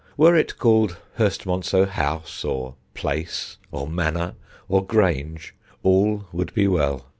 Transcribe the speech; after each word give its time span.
Were 0.17 0.35
it 0.35 0.57
called 0.57 0.97
Hurstmonceux 1.19 1.85
House, 1.89 2.43
or 2.43 2.73
Place, 2.95 3.57
or 3.69 3.85
Manor, 3.87 4.33
or 4.67 4.83
Grange, 4.83 5.53
all 5.83 6.25
would 6.33 6.55
be 6.55 6.67
well. 6.67 7.05